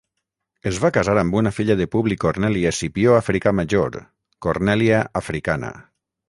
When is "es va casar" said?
0.69-1.13